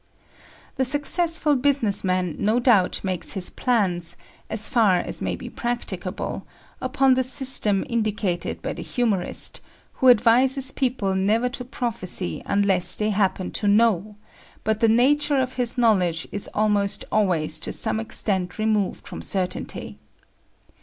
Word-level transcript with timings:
The 0.77 0.83
successful 0.83 1.55
business 1.55 2.03
man 2.03 2.35
no 2.39 2.59
doubt 2.59 3.01
makes 3.03 3.33
his 3.33 3.51
plans, 3.51 4.17
as 4.49 4.67
far 4.67 4.95
as 4.97 5.21
may 5.21 5.35
be 5.35 5.47
practicable, 5.47 6.47
upon 6.81 7.13
the 7.13 7.21
system 7.21 7.85
indicated 7.87 8.63
by 8.63 8.73
the 8.73 8.81
humorist, 8.81 9.61
who 10.01 10.09
advises 10.09 10.71
people 10.71 11.13
never 11.13 11.49
to 11.49 11.63
prophesy 11.63 12.41
unless 12.47 12.95
they 12.95 13.11
happen 13.11 13.51
to 13.51 13.67
know, 13.67 14.15
but 14.63 14.79
the 14.79 14.87
nature 14.87 15.37
of 15.37 15.53
his 15.53 15.77
knowledge 15.77 16.27
is 16.31 16.49
almost 16.51 17.05
always 17.11 17.59
to 17.59 17.71
some 17.71 17.99
extent 17.99 18.57
removed 18.57 19.07
from 19.07 19.21
certainty. 19.21 19.99